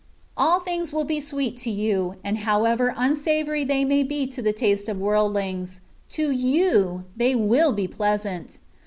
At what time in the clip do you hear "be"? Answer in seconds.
1.03-1.21, 4.01-4.25, 7.75-7.87